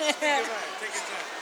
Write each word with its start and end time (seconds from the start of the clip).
Take 0.08 0.22
your 0.22 0.46
time. 0.46 1.39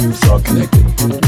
It's 0.00 0.28
all 0.28 0.40
connected. 0.40 1.27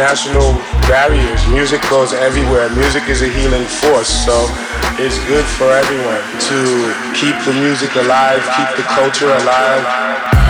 International 0.00 0.54
barriers. 0.88 1.46
Music 1.48 1.82
goes 1.90 2.14
everywhere. 2.14 2.70
Music 2.74 3.06
is 3.10 3.20
a 3.20 3.28
healing 3.28 3.64
force. 3.64 4.08
So 4.08 4.46
it's 4.96 5.18
good 5.26 5.44
for 5.44 5.70
everyone 5.70 6.22
to 6.48 6.94
keep 7.12 7.36
the 7.44 7.52
music 7.60 7.94
alive, 7.96 8.40
keep 8.56 8.76
the 8.78 8.82
culture 8.88 9.28
alive. 9.28 10.49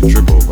Forgiving 0.00 0.24
nobody 0.26 0.45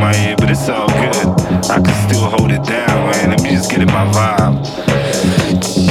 but 0.00 0.50
it's 0.50 0.68
all 0.68 0.88
good. 0.88 1.70
I 1.70 1.80
can 1.80 2.08
still 2.08 2.28
hold 2.30 2.50
it 2.50 2.62
down, 2.64 3.10
man. 3.10 3.30
Let 3.30 3.42
me 3.42 3.50
just 3.50 3.70
get 3.70 3.80
in 3.80 3.88
my 3.88 4.10
vibe. 4.12 5.85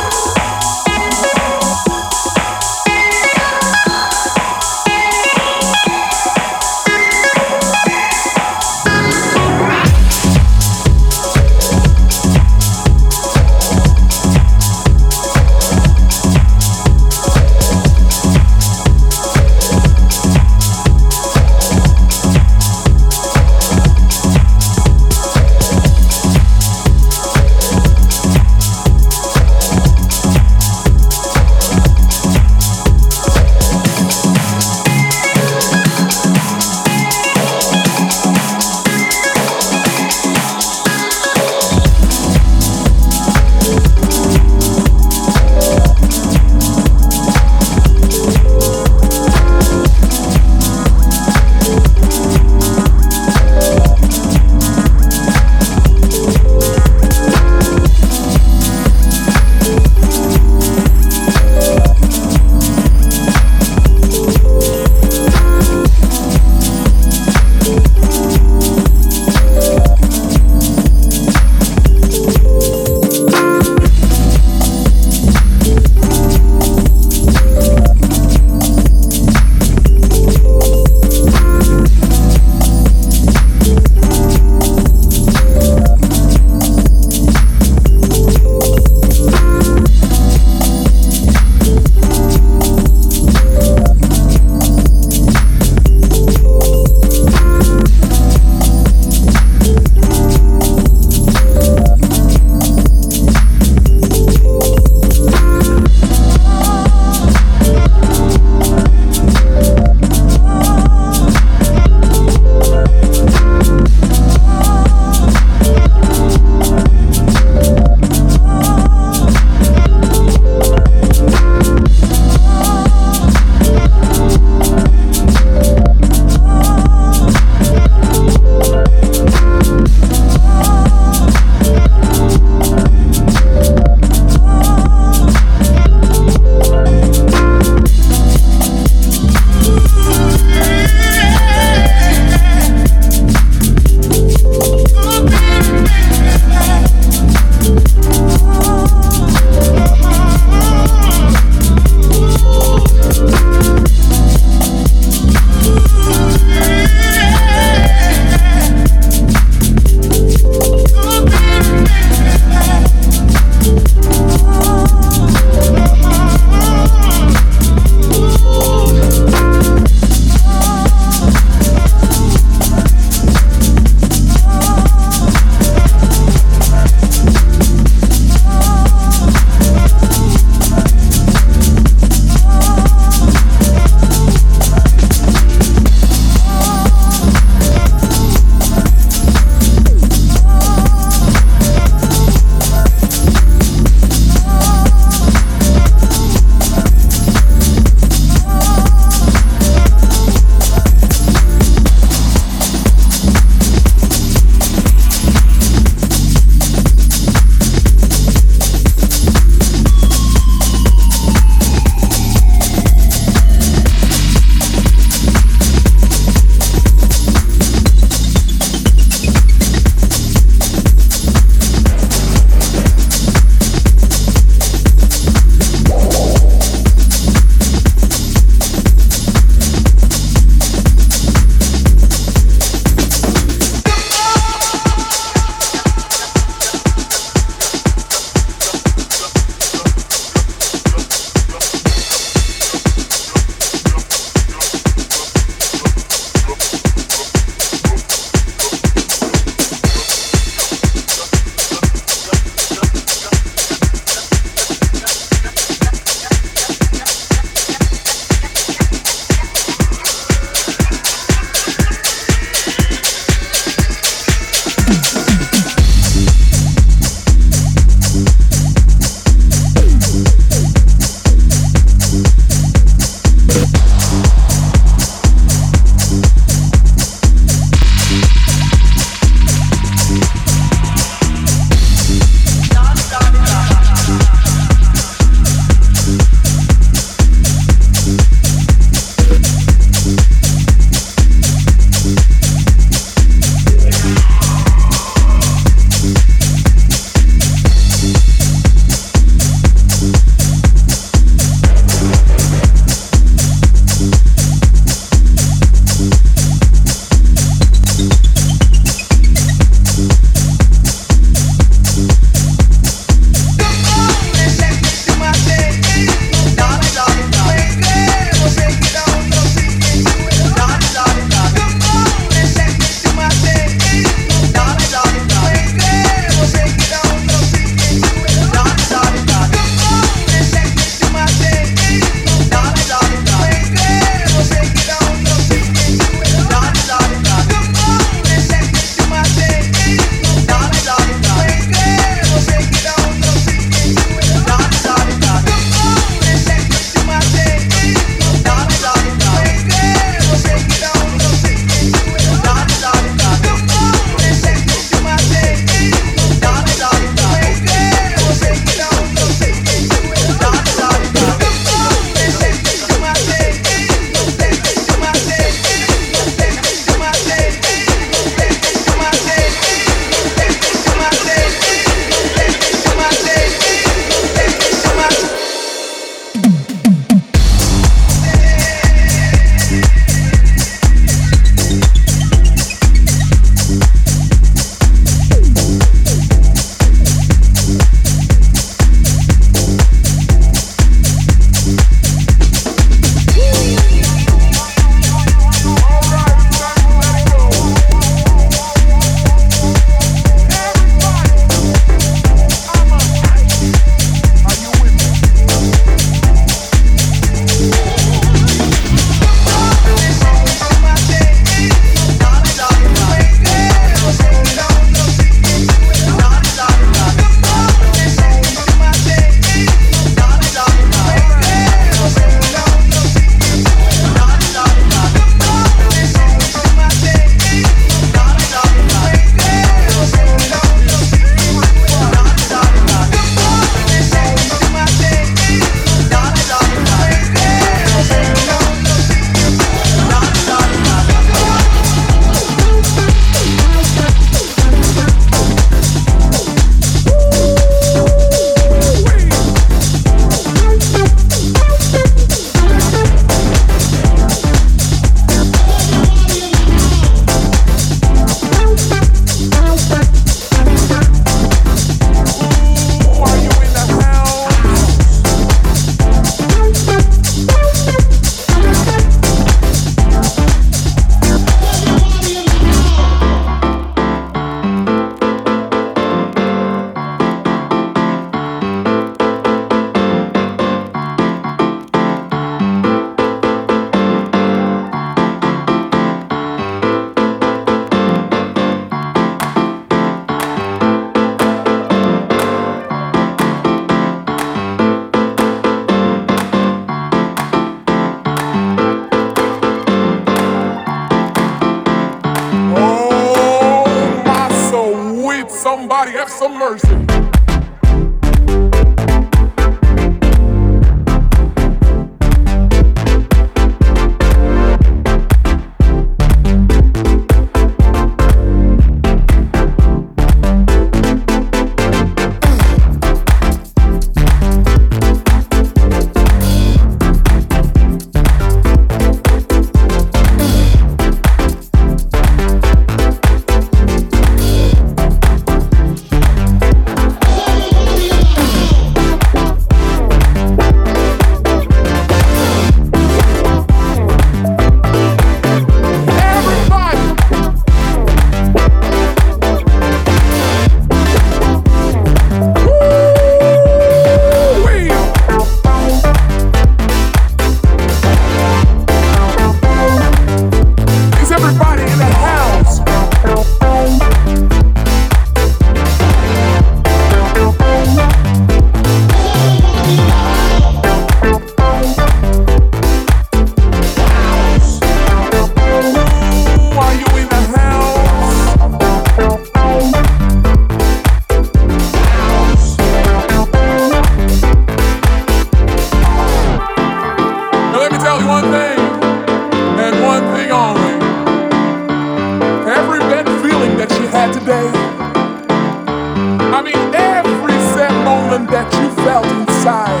Felt 599.04 599.26
inside. 599.26 600.00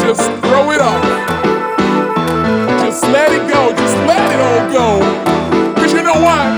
Just 0.00 0.24
throw 0.40 0.72
it 0.72 0.80
off. 0.80 1.04
Just 2.80 3.02
let 3.12 3.30
it 3.30 3.44
go. 3.52 3.76
Just 3.76 3.96
let 4.08 4.24
it 4.32 4.40
all 4.40 4.64
go. 4.72 4.88
Cause 5.76 5.92
you 5.92 6.02
know 6.02 6.16
what? 6.16 6.48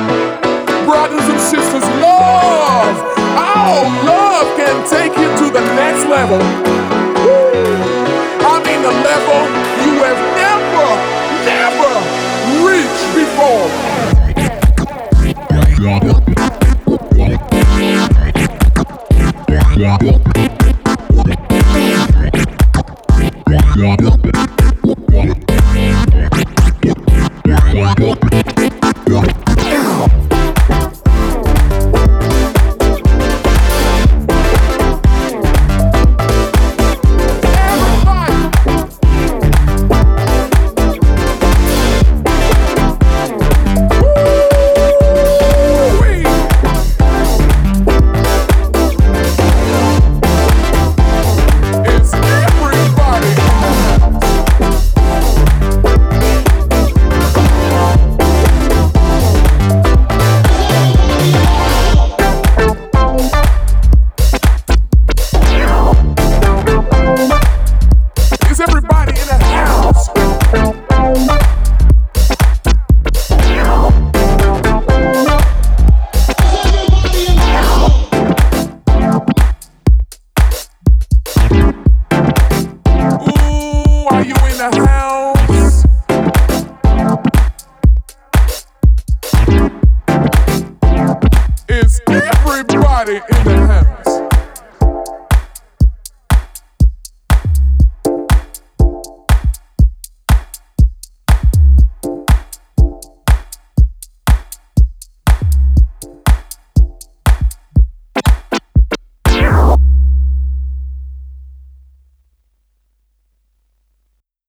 Brothers 0.87 1.27
and 1.29 1.41
sisters, 1.41 1.83
love. 1.99 2.95
Oh, 3.35 3.91
love 4.07 4.47
can 4.57 4.79
take 4.87 5.19
you 5.19 5.29
to 5.43 5.47
the 5.51 5.65
next 5.75 6.07
level. 6.07 6.41
I 8.47 8.63
mean, 8.63 8.81
the 8.81 8.95
level 9.11 9.41
you 9.83 9.95
have 10.07 10.23
never, 10.39 10.89
never 11.43 11.93
reached 12.63 13.09
before. 13.19 13.89